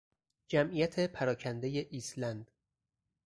[0.49, 2.51] جمعیت پراکنده ایسلند